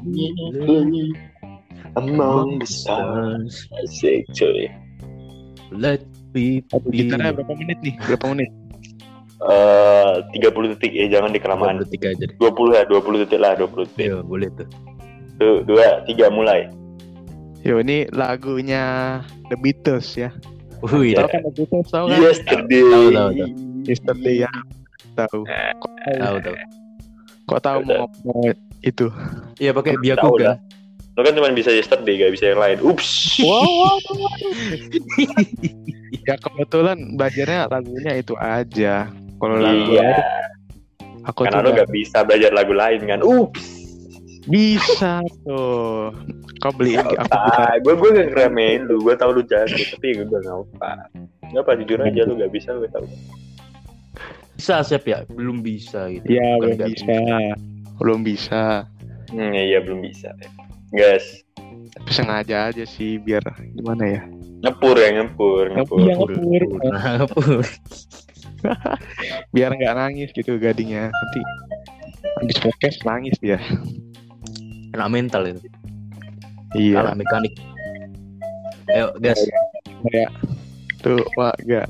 [2.00, 3.70] Among the stars.
[3.84, 4.26] Asik.
[5.70, 7.06] Let me be.
[7.06, 7.96] gitarnya berapa menit nih?
[8.08, 8.50] Berapa menit?
[9.38, 11.78] Eh, 30 detik ya, jangan di kelamaan.
[11.78, 12.38] detik aja deh.
[12.42, 14.08] 20 ya, 20 detik lah, 20 detik.
[14.10, 14.68] Iya, boleh tuh.
[15.38, 16.66] Tuh, dua, tiga mulai.
[17.62, 20.30] Yo ini lagunya The Beatles ya.
[20.80, 21.18] Wih, Iya.
[21.20, 22.18] Tahu kan The Beatles tahu kan?
[22.20, 22.82] Yesterday.
[22.84, 23.50] Tahu, tahu, tahu.
[23.84, 24.52] Yesterday ya.
[25.16, 25.40] Tahu.
[25.44, 26.18] Kok tahu?
[26.18, 26.56] tahu tahu.
[27.48, 29.08] Kok tahu mau ngomong itu?
[29.58, 30.56] Iya pakai Tahu biaku lah.
[30.56, 30.58] kan.
[31.12, 32.78] Lo kan cuma bisa yesterday, gak bisa yang lain.
[32.80, 33.42] Ups.
[33.42, 33.98] Wow.
[36.30, 39.10] ya kebetulan belajarnya lagunya itu aja.
[39.36, 40.02] Kalau lagu Iya.
[40.04, 40.18] lain,
[41.26, 43.20] aku Karena tuh lo gak bisa belajar lagu lain kan.
[43.22, 43.66] Ups.
[44.46, 46.14] bisa tuh.
[46.58, 47.38] Kau beliin aku bisa.
[47.38, 50.92] Ah, gue gue gak ngeremehin lu, gue tau lu jago, tapi gue gak apa.
[51.54, 53.06] Gak apa jujur aja lu gak bisa, gue tau.
[54.58, 55.22] Bisa siap ya?
[55.30, 56.26] Belum bisa gitu.
[56.26, 57.16] Ya Bukan belum nggak bisa.
[58.02, 58.62] Belum bisa.
[59.30, 60.34] Hmm, iya belum bisa.
[60.90, 61.46] Guys,
[61.94, 63.44] Tapi sengaja aja sih biar
[63.78, 64.22] gimana ya?
[64.58, 65.98] ngepur ya ngepur, ngepur.
[66.02, 66.32] Iya, ngepur.
[66.90, 67.62] Ngapur.
[69.54, 71.14] Biar nggak nangis gitu gadingnya.
[71.14, 71.42] Nanti
[72.42, 73.62] habis podcast nangis dia.
[74.94, 75.62] Kena mental itu.
[76.78, 77.02] Iya.
[77.02, 77.54] Kalah mekanik.
[78.94, 79.42] Ayo, gas.
[80.14, 80.32] Kayak
[81.02, 81.90] tuh wah gak.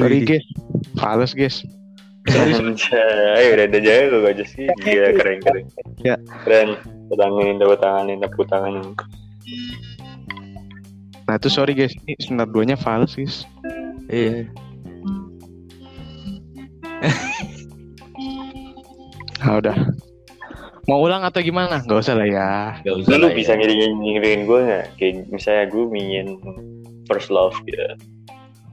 [0.00, 0.46] Sorry guys.
[0.96, 1.56] Fales guys.
[2.24, 2.72] Sorry, sorry.
[3.36, 4.64] Ayo udah ada jago gue aja sih.
[4.80, 5.64] Gila keren keren.
[6.00, 6.16] Ya.
[6.48, 6.80] Keren.
[7.12, 8.96] Tanganin, tepuk tanganin, tepuk tanganin.
[11.28, 11.92] Nah itu sorry guys.
[12.08, 13.44] Ini senar duanya fals guys.
[14.08, 14.48] Iya.
[19.44, 19.76] Nah udah.
[20.88, 21.84] Mau ulang atau gimana?
[21.84, 22.50] Gak usah lah ya.
[22.82, 23.60] Gak usah Lu lah bisa ya.
[23.60, 24.86] ngiringin ngiringin gue gak?
[24.96, 26.26] Kayak misalnya gue ingin
[27.04, 27.84] first love gitu.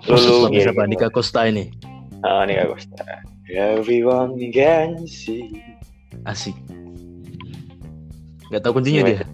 [0.06, 0.86] Lu Sama siapa?
[0.86, 1.74] ngiringin Nika Costa ini.
[2.22, 3.02] Ah, nih Kak Costa.
[3.50, 5.58] Everyone can see.
[6.30, 6.54] Asik.
[8.54, 9.26] Gak tahu kuncinya dia.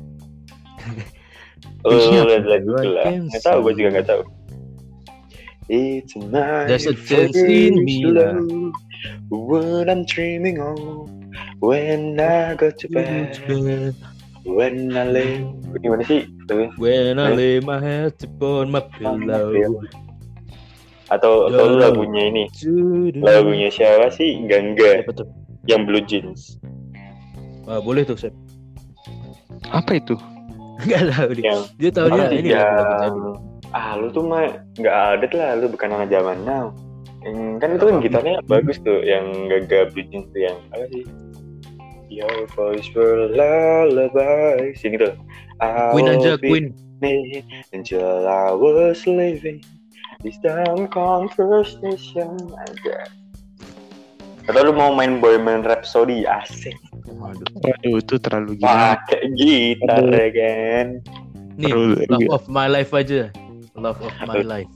[1.84, 3.12] Oh, lihat lagu lah.
[3.12, 4.24] Nggak tahu, gue juga nggak tahu.
[5.68, 8.40] It's my There's a chance in me lah.
[9.28, 10.80] What I'm dreaming of
[11.60, 13.36] when I go to bed,
[14.48, 15.44] when I lay.
[15.84, 16.24] Gimana sih?
[16.80, 19.52] When I lay my head upon my pillow.
[21.14, 22.44] Atau atau lu lagunya ini?
[23.22, 24.42] Lagunya siapa sih?
[24.50, 25.30] Gangga tuh?
[25.64, 26.60] yang Blue Jeans.
[27.64, 28.34] Ah, boleh tuh, Sep.
[29.72, 30.20] Apa itu?
[30.84, 31.44] Enggak tahu dia.
[31.48, 33.34] Yang Dia tahu dia ini jadul.
[33.72, 36.70] ah lu tuh mah nggak ada lah lu bukan anak zaman now
[37.26, 41.02] Yang- kan itu kan gitarnya bagus tuh yang gaga blue jeans tuh yang apa sih
[42.14, 45.18] Your voice were lullaby sini tuh
[45.58, 46.70] I Queen aja, Queen.
[47.74, 49.66] until I was living
[50.24, 52.32] this damn conversation
[52.64, 52.98] aja
[54.44, 57.46] atau lu mau main Bohemian Rhapsody asik Waduh.
[57.60, 58.96] Waduh, itu terlalu gila.
[59.00, 60.88] pakai gitar ya kan
[61.54, 62.34] Nih, Terlalu Love gila.
[62.34, 63.30] of My Life aja.
[63.78, 64.72] Love of My Life.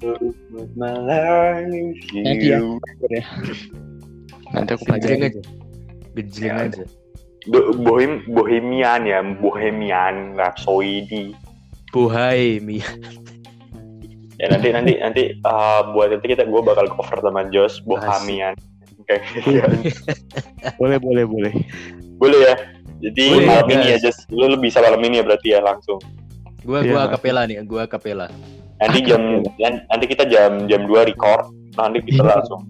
[0.53, 2.59] With my life Nanti ya.
[4.53, 5.25] Nanti aku pelajarin.
[5.25, 5.41] aja.
[6.13, 6.83] Gejreng Ya, aja.
[7.49, 11.33] Bo- Bohem Bohemian ya, Bohemian Rhapsody.
[11.89, 12.85] Buhai, Mia.
[14.37, 18.53] Ya nanti nanti nanti uh, buat nanti kita gue bakal cover sama Josh Bohemian.
[19.07, 19.49] Kayak gitu.
[20.77, 21.53] Boleh, boleh, boleh.
[22.19, 22.55] Boleh ya.
[22.97, 24.03] Jadi Boleh, malam ini ya guys.
[24.03, 25.97] Josh, lu, lu bisa malam ini ya berarti ya langsung.
[26.61, 26.91] Gua Iya.
[26.91, 28.27] gua akapela nih, gua akapela.
[28.77, 29.41] Nanti jam
[29.89, 31.49] nanti kita jam jam 2 record.
[31.73, 32.33] Nanti kita Iya.
[32.37, 32.61] langsung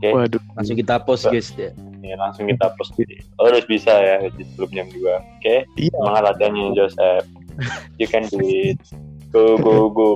[0.00, 0.08] Oke.
[0.16, 1.70] Waduh, Langsung kita post guys ya.
[2.00, 2.96] ya, langsung kita post.
[3.36, 4.96] Lo harus bisa ya sebelum jam 2.
[5.36, 5.56] Oke.
[5.76, 5.92] iya.
[5.92, 7.26] Semangat latihannya Joseph.
[8.00, 8.80] You can do it.
[9.28, 10.10] Go go go.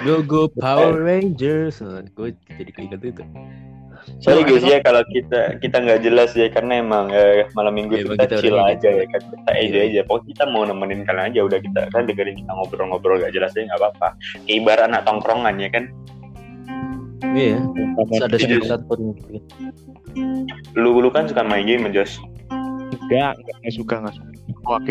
[0.00, 1.80] Go go Power Rangers.
[1.80, 3.22] Nah, Gue jadi keinget itu.
[4.24, 8.04] Sorry guys ya kalau kita kita nggak jelas ya karena emang eh, malam minggu Ya,
[8.08, 9.88] kita, kita chill aja ya kan kita enjoy Iya.
[9.92, 10.00] aja.
[10.08, 13.68] Pokoknya kita mau nemenin kalian aja udah kita kan dengerin kita ngobrol-ngobrol gak jelas aja
[13.68, 14.08] nggak apa-apa.
[14.48, 15.84] Kayak ibarat anak tongkrongan ya kan.
[17.36, 17.56] Iya.
[18.08, 18.56] Terus ada Iya.
[18.64, 19.36] satu gitu.
[20.80, 22.16] Lu lu kan suka main game Jos.
[23.04, 24.30] Enggak, enggak, suka, enggak suka.
[24.64, 24.90] Oke.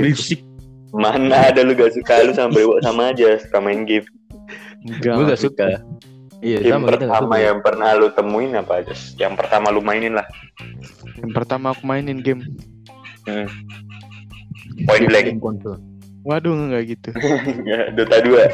[0.93, 2.53] Mana ada lu gak suka lu sama
[2.85, 4.05] sama aja suka main game.
[4.85, 5.13] Enggak.
[5.15, 5.67] Gue gak suka.
[6.39, 7.45] Iya, Game sama pertama suka.
[7.51, 8.95] yang pernah lu temuin apa aja?
[9.19, 10.27] Yang pertama lu mainin lah.
[11.19, 12.47] Yang pertama aku mainin game.
[14.87, 15.25] Point blank.
[15.35, 15.41] Game.
[16.23, 17.09] Waduh, enggak gitu.
[17.95, 18.51] Dota 2.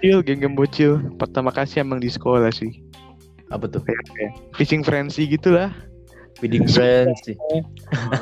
[0.00, 0.92] Bocil, game-game bocil.
[1.18, 2.82] Pertama kasih emang di sekolah sih.
[3.50, 3.82] Apa tuh?
[4.54, 5.70] Fishing frenzy gitu lah.
[6.38, 7.36] Feeding Friends sih.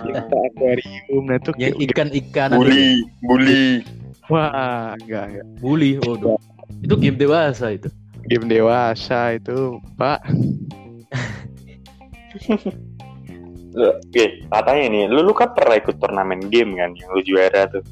[0.03, 3.87] Kita aquarium, nah itu Yang ikan-ikan Bully, bully.
[4.27, 5.47] Wah, enggak, enggak.
[5.63, 6.03] Bully.
[6.03, 6.35] Oh.
[6.81, 7.89] Itu game dewasa itu.
[8.25, 10.21] Game dewasa itu, Pak.
[13.69, 17.69] Lu- Oke, katanya nih, lu lu kan pernah ikut turnamen game kan yang lu juara
[17.69, 17.85] tuh.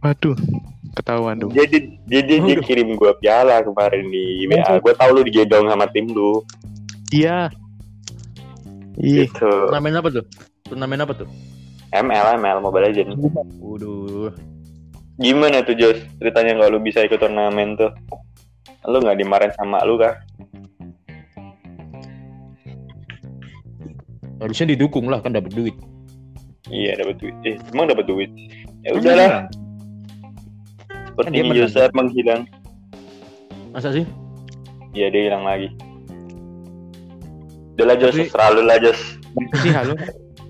[0.00, 0.36] Waduh,
[0.94, 1.50] ketahuan dong.
[1.52, 4.78] Jadi dia dia, kirim gua piala kemarin di WA.
[4.78, 6.44] Gua tahu lu digendong sama tim lu.
[7.10, 7.50] Iya.
[8.96, 9.50] Ih, Gitu.
[9.68, 10.24] Turnamen apa tuh?
[10.64, 11.28] Turnamen apa tuh?
[11.90, 13.14] ML ML Mobile Legends.
[13.58, 14.30] Waduh.
[15.14, 15.98] Gimana tuh Jos?
[16.18, 17.90] Ceritanya kalau lu bisa ikut turnamen tuh.
[18.84, 20.14] Lu nggak dimarahin sama lu kah?
[24.40, 25.72] Harusnya didukung lah kan dapat duit.
[26.68, 27.34] Iya dapat duit.
[27.44, 28.28] Eh, emang dapat duit.
[28.84, 29.48] Ya udahlah.
[29.48, 31.58] Kan dia Sepertinya menang.
[31.64, 32.42] Joseph menghilang.
[33.72, 34.04] Masa sih?
[34.92, 35.68] Iya dia hilang lagi.
[37.74, 39.00] Udah lah Jos, Tapi- serah lu lah Jos.
[39.64, 39.94] sih halo.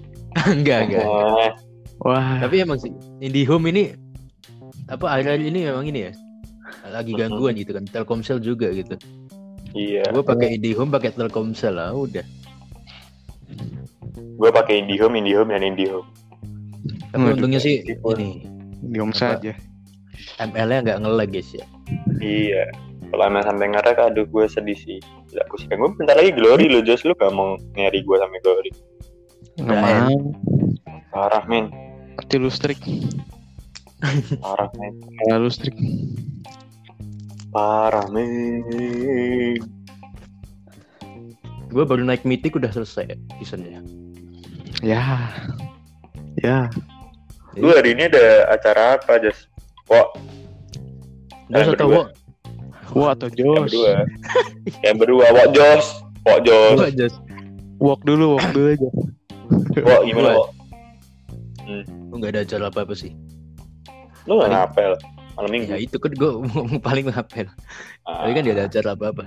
[0.52, 1.06] enggak, enggak.
[2.04, 2.92] Wah, Tapi emang sih
[3.22, 3.96] IndiHome ini
[4.92, 6.12] apa akhir-akhir ini memang ini ya
[6.92, 8.96] lagi gangguan gitu kan Telkomsel juga gitu.
[9.72, 10.04] iya.
[10.12, 12.24] Gue pakai IndiHome pakai Telkomsel lah udah.
[14.34, 16.06] Gue pakai IndiHome, IndiHome dan IndiHome.
[17.14, 17.34] Tapi Waduh.
[17.38, 19.14] untungnya sih ini Apa?
[19.14, 19.52] saja.
[20.42, 21.64] ML-nya nggak nge-lag guys ya.
[22.18, 22.64] Iya.
[23.14, 24.98] Kalau emang sampai ngerek, aduh gue sedih sih.
[25.46, 28.70] Aku sih gue bentar lagi glory lo Jos, lu gak mau nyari gue sampai glory.
[29.62, 30.18] Enggak Udah, mau.
[31.14, 31.70] Parah men,
[32.18, 32.78] Mati listrik.
[34.42, 35.74] parah men, Kalah listrik.
[37.54, 38.66] Parah men.
[41.70, 43.78] Gue baru naik mythic udah selesai seasonnya.
[44.82, 45.30] Ya.
[46.42, 46.66] Ya.
[47.54, 49.46] Lu hari ini ada acara apa Jos?
[49.86, 50.18] Kok
[51.54, 51.94] Yang atau berdua.
[51.94, 52.02] wo?
[52.98, 53.62] Wah, atau yang Jos.
[53.70, 53.94] berdua?
[54.86, 55.86] yang berdua, Wok Jos,
[56.26, 57.18] Wok Jos, Gua just
[57.78, 58.88] Walk dulu, walk dulu aja.
[59.78, 60.38] Wok gimana Gua.
[60.42, 60.48] Wok?
[62.10, 63.12] Lu nggak ada acara apa apa sih?
[64.26, 64.94] Lu gak ngapel
[65.34, 65.68] malam minggu?
[65.68, 66.30] Ya itu kan gue
[66.86, 67.46] paling ngapel.
[68.02, 68.22] Ah.
[68.22, 69.24] Tapi kan dia ada acara apa apa.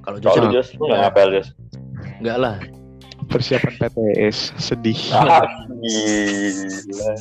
[0.00, 1.48] Kalau Kalau Jojo lu Jos, lu gak ngapel Jos?
[2.18, 2.56] enggak lah.
[3.26, 4.56] Persiapan PTS.
[4.56, 4.98] Sedih.
[5.12, 5.44] Ah,
[5.84, 7.12] gila.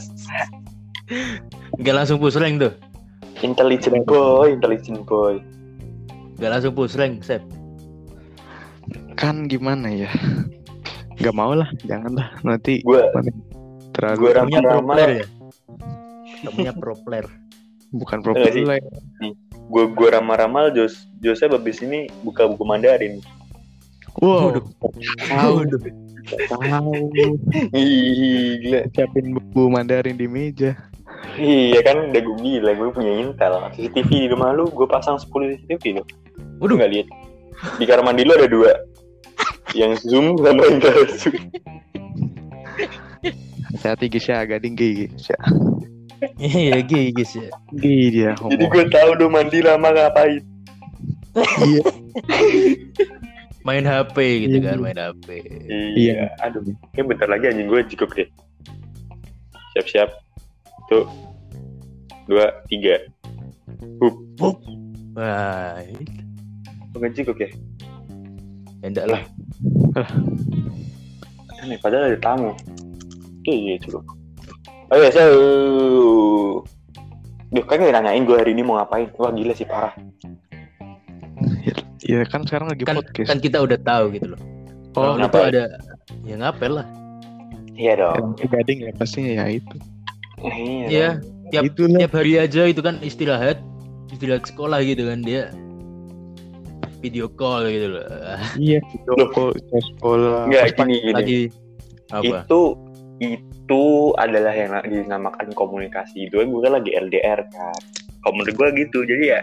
[1.76, 2.74] Enggak langsung push rank tuh.
[3.40, 5.38] Intelligent boy, intelligent boy.
[6.36, 7.44] Enggak langsung push rank, Sep.
[9.14, 10.08] kan gimana ya
[11.20, 13.04] nggak mau lah jangan lah nanti Gue
[13.92, 14.96] terlalu Rama-rama.
[14.96, 15.26] player ya?
[16.39, 17.28] Kamunya pro player.
[17.89, 18.25] bukan sih.
[18.30, 18.78] populer
[19.49, 23.17] gue gue ramal-ramal Jos Joseph abis ini buka buku Mandarin.
[24.21, 24.65] wow Waduh.
[25.25, 25.82] tahu Waduh.
[26.45, 26.93] tahu
[27.73, 28.80] Ih, gila.
[28.93, 30.78] siapin buku Mandarin di meja
[31.36, 33.54] Iya kan udah gue bilang gue punya Intel.
[33.75, 35.28] CCTV di rumah lu gue pasang 10
[35.60, 36.04] CCTV lo.
[36.62, 37.08] Waduh nggak lihat.
[37.75, 38.71] Di kamar mandi lu ada dua.
[39.73, 41.36] Yang zoom sama Intel zoom.
[43.69, 45.38] hati-hati guys ya gading guys ya
[46.36, 47.48] Iya, guys ya.
[47.76, 50.44] Gih dia Jadi ngomong gue tahu do mandi lama ngapain.
[51.64, 51.84] iya
[53.68, 54.16] Main HP
[54.48, 54.68] gitu Iya.
[54.72, 55.28] kan, main HP.
[55.96, 56.32] Iya.
[56.42, 56.64] Aduh.
[56.96, 58.28] Kayak bentar lagi anjing gue cukup deh.
[59.76, 60.10] Siap-siap.
[60.88, 61.06] Tuh.
[62.26, 62.98] Dua, tiga.
[64.00, 64.16] Hup.
[65.14, 65.76] Wah,
[66.96, 67.50] Bukan cukup ya?
[68.80, 69.22] enggak lah.
[71.60, 72.56] Aneh, padahal ada tamu.
[73.44, 74.04] Iya, iya cukup.
[74.89, 75.23] Oh iya, so...
[77.49, 79.10] Duh, kan nggak nanyain gue hari ini mau ngapain.
[79.17, 79.93] Wah, gila sih, parah.
[82.10, 84.41] Iya kan sekarang lagi Kan podcast kan kita udah tahu gitu loh.
[84.97, 85.52] oh itu ngapain?
[85.54, 85.63] ada
[86.25, 86.88] ya ngapel lah.
[87.78, 88.36] Iya dong.
[88.41, 89.78] yang gading ya pastinya ya itu
[90.39, 90.88] Iya.
[90.89, 91.10] Iya,
[91.52, 91.99] tiap Itulah.
[92.02, 93.60] tiap hari aja itu kan istirahat,
[94.10, 95.52] istirahat sekolah gitu kan dia
[97.04, 98.04] video call gitu loh.
[98.58, 99.13] iya video
[99.99, 101.12] sekolah Enggak, gini, gini.
[101.13, 101.39] Lagi
[102.10, 102.36] apa?
[102.47, 102.60] Itu
[103.20, 103.84] itu
[104.16, 106.28] adalah yang na- dinamakan komunikasi.
[106.28, 107.80] Itu gue kan lagi LDR kan.
[108.20, 109.04] Kalau menurut gue gitu.
[109.04, 109.40] Jadi ya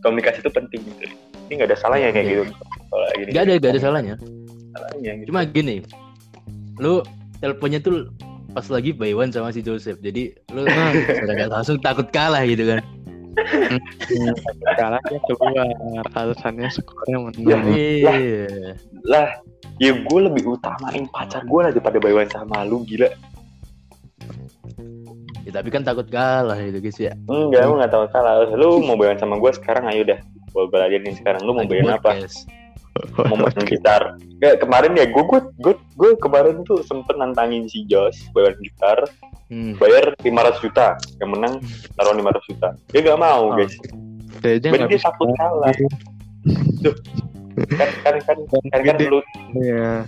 [0.00, 1.06] komunikasi itu penting gitu.
[1.46, 2.32] Ini nggak ada salahnya kayak Iya.
[2.36, 2.42] gitu.
[2.90, 3.30] Kalau gini.
[3.30, 4.14] Gak ada, gak ada salahnya.
[4.70, 5.10] salahnya.
[5.16, 5.26] Gitu.
[5.28, 5.76] Cuma gini,
[6.76, 7.02] lu
[7.38, 8.10] teleponnya tuh
[8.50, 9.98] pas lagi by one sama si Joseph.
[9.98, 12.82] Jadi lu nggak langsung takut kalah gitu kan.
[14.76, 15.70] kalah keluar
[16.12, 18.74] alasannya skornya Ya, menang Iya.
[19.06, 19.28] lah
[19.80, 23.08] ya gue lebih utamain pacar gue lah daripada bayuan sama lu gila.
[25.48, 27.12] Ya, tapi kan takut kalah gitu guys ya.
[27.26, 30.20] enggak gue nggak tahu salah lu mau bayuan sama gue sekarang ayo dah.
[30.52, 31.42] Gue belajarin sekarang.
[31.42, 32.20] Lu mau bayuan apa?
[33.24, 34.20] mau main gitar.
[34.42, 38.98] Nggak, kemarin ya gue gue gue gue kemarin tuh sempet nantangin si Josh bayar gitar.
[39.50, 39.74] Hmm.
[39.82, 40.94] bayar 500 juta.
[41.18, 41.54] Yang menang
[41.98, 42.68] taruh 500 juta.
[42.94, 43.56] Dia nggak mau Oh.
[43.58, 43.74] guys.
[44.44, 45.74] Dia aja berarti nggak dia takut kalah
[47.56, 49.06] kan kan kan kan, kan Gede.
[49.10, 49.18] lu
[49.58, 50.06] ya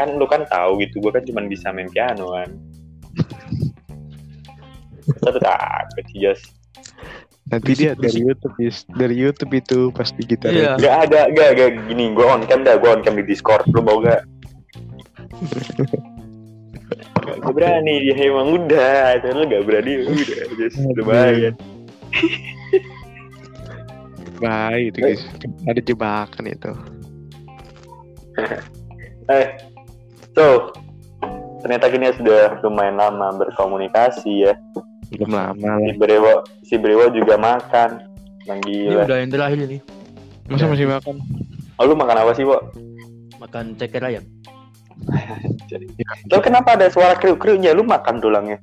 [0.00, 2.50] kan lu kan tahu gitu gue kan cuma bisa main piano kan
[5.20, 6.44] takut si Josh
[7.50, 8.86] nanti dia dari YouTube Is.
[8.94, 10.78] dari YouTube itu pasti gitar Iya.
[10.78, 12.14] Gak ada, gak, gak gini.
[12.14, 13.66] Gue on cam dah, gue on cam di Discord.
[13.74, 14.22] Lu mau gak?
[17.42, 19.18] gak berani dia emang udah.
[19.18, 20.42] Itu lu gak berani udah.
[20.62, 21.58] Just lumayan.
[24.40, 25.22] Baik itu guys
[25.64, 26.72] ada jebakan itu
[29.30, 29.46] Eh,
[30.34, 30.74] so
[31.62, 34.54] ternyata kini sudah lumayan lama berkomunikasi ya.
[35.14, 36.34] belum lama Si Brewo,
[36.66, 38.10] si Brewo juga makan.
[38.42, 39.78] Yang Ini udah yang terakhir ini.
[40.48, 41.22] masa masih makan
[41.78, 42.58] Oh, lu makan apa sih, Bo?
[43.38, 44.24] Makan ceker ayam.
[46.28, 47.70] Lo kenapa ada suara kriuk-kriuknya?
[47.70, 48.58] Lu makan tulangnya.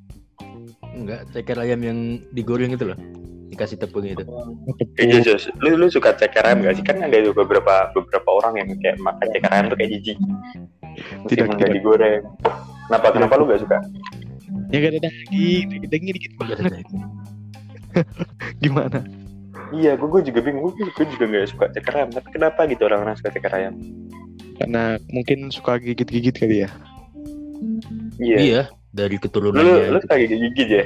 [0.91, 1.97] Enggak, ceker ayam yang
[2.31, 2.99] digoreng itu loh.
[3.57, 4.21] Dikasih tepung itu.
[5.01, 6.85] Eh, Jus, Jus, lu lu suka ceker ayam gak sih?
[6.85, 10.17] Kan ada beberapa beberapa orang yang kayak makan ceker ayam tuh kayak jijik.
[11.25, 11.73] Tidak, nggak tidak.
[11.73, 12.21] digoreng.
[12.85, 13.81] Kenapa kenapa lu gak suka?
[14.67, 16.57] ya gak ada daging dagingnya dikit banget
[18.63, 18.99] gimana
[19.73, 20.71] Iya, gue gue juga bingung.
[20.71, 22.09] Gue gue juga gak suka ceker ayam.
[22.13, 23.73] Tapi kenapa gitu orang-orang suka ceker ayam?
[24.57, 26.69] karena mungkin suka gigit-gigit kali ya
[28.17, 28.37] Iya.
[28.37, 29.93] Iya, dari Lu keturunannya.
[29.93, 30.85] lu suka gigit gigit ya?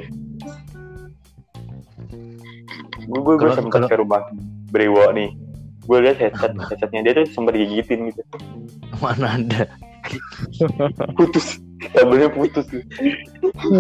[3.12, 4.24] Gue gue gue sempet ke rumah
[4.72, 5.36] Brewo nih.
[5.84, 8.24] Gue lihat headset headsetnya dia tuh sempet gigitin gitu.
[9.04, 9.68] Mana ada?
[11.20, 11.60] Putus.
[11.82, 12.66] Kabelnya putus.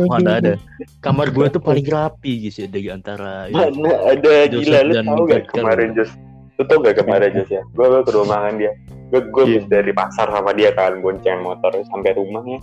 [0.09, 0.53] Mana ada?
[0.99, 3.47] Kamar gua tuh paling rapi guys ya dari antara.
[3.53, 6.11] Mana ada gila lu tau gak kemarin Jos?
[6.57, 7.61] Lu tau gak kemarin Jos ya?
[7.71, 8.73] Gue gue ke rumah kan dia.
[9.13, 12.59] Gue gue habis dari pasar sama dia kan bonceng motor sampai rumahnya.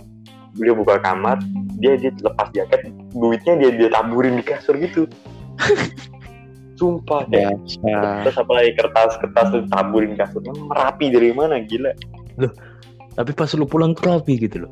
[0.57, 1.37] Beliau buka kamar,
[1.77, 5.05] dia dia lepas jaket, duitnya dia dia taburin di kasur gitu.
[6.79, 7.51] Sumpah Ya.
[8.23, 10.39] terus apa lagi kertas-kertas tuh taburin kasur.
[10.47, 11.91] Merapi dari mana gila?
[13.13, 14.71] Tapi pas lu pulang tuh rapi gitu loh.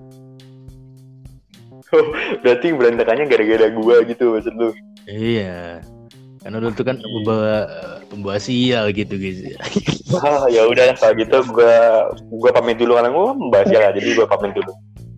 [2.44, 4.70] Berarti berantakannya gara-gara gua gitu maksud lu.
[5.04, 5.84] Iya.
[6.40, 7.68] Karena lu tuh kan pembawa
[8.08, 9.44] pembawa sial gitu guys.
[10.08, 14.24] Ah, ya udah kalau gitu gua gua pamit dulu karena gua membahas ya jadi gua
[14.32, 14.72] pamit dulu.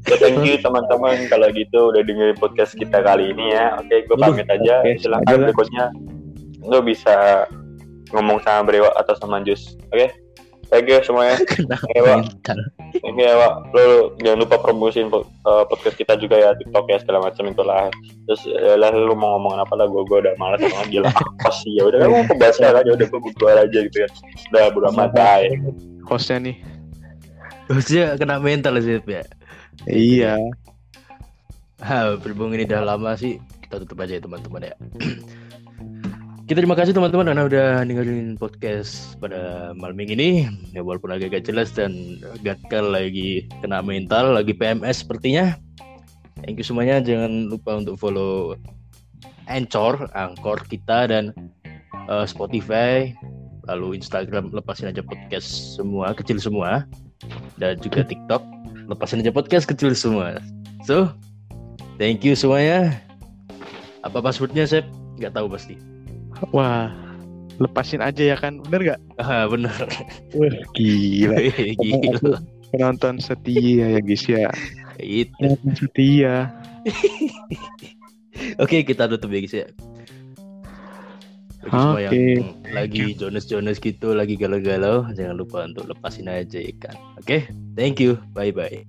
[0.10, 3.78] So, thank you teman-teman kalau gitu udah dengerin podcast kita kali ini ya.
[3.78, 4.82] Oke, gua Waduh, pamit aja.
[4.82, 5.22] aja lah.
[5.30, 5.94] berikutnya
[6.70, 7.46] lu bisa
[8.14, 9.76] ngomong sama Brewa atau sama Jus.
[9.94, 10.10] Oke?
[10.70, 11.36] thank you semuanya
[11.90, 12.22] Oke, Wak.
[13.02, 13.54] Ini ya, Wak.
[13.74, 17.90] Lo jangan lupa promosiin eh, podcast kita juga ya, TikTok ya segala macam itulah.
[18.30, 21.50] Terus ya lah lu mau ngomongin apa lah, gue gue udah malas sama gila apa
[21.62, 24.10] sih ya udah kamu pembahas aja udah gue berdua aja gitu ya.
[24.54, 25.50] Udah bodo amat aja.
[26.06, 26.58] hostnya nih
[27.70, 29.24] Harusnya kena mental sih ya.
[29.86, 30.34] iya
[31.80, 34.76] Ha, berhubung ini udah lama sih, kita tutup aja ya teman-teman ya.
[36.50, 40.50] kita terima kasih teman-teman karena udah dengerin podcast pada malam ini.
[40.74, 45.54] Ya walaupun agak-agak jelas dan gagal lagi kena mental, lagi PMS sepertinya.
[46.42, 47.06] Thank you semuanya.
[47.06, 48.58] Jangan lupa untuk follow
[49.46, 51.38] Anchor, Anchor kita dan
[52.10, 53.14] eh, Spotify,
[53.70, 56.90] lalu Instagram lepasin aja podcast semua kecil semua
[57.62, 58.42] dan juga TikTok
[58.90, 60.42] lepasin aja podcast kecil semua.
[60.90, 61.14] So,
[62.02, 63.06] Thank you semuanya.
[64.02, 64.88] Apa passwordnya, Sep?
[65.22, 65.99] Nggak tahu pasti.
[66.50, 66.92] Wah
[67.60, 69.74] lepasin aja ya kan bener gak Ah, bener.
[70.32, 71.36] wah gila
[71.84, 72.40] Gila.
[72.72, 74.48] penonton setia ya guys ya
[74.98, 75.32] Itu.
[75.40, 76.36] penonton setia
[78.64, 79.68] Oke, kita tutup ya, guys ya.
[81.60, 82.72] Bagi semua yang Oke.
[82.72, 86.96] lagi Jonas-Jonas gitu, lagi galau-galau, jangan lupa untuk lepasin aja ya kan.
[87.20, 88.16] Oke, thank you.
[88.32, 88.88] Bye-bye.